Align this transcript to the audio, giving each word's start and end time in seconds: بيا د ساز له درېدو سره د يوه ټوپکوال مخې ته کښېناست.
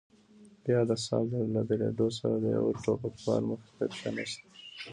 بيا 0.63 0.79
د 0.89 0.91
ساز 1.05 1.29
له 1.53 1.61
درېدو 1.69 2.07
سره 2.17 2.35
د 2.43 2.45
يوه 2.57 2.71
ټوپکوال 2.83 3.41
مخې 3.49 3.71
ته 3.77 3.85
کښېناست. 3.93 4.39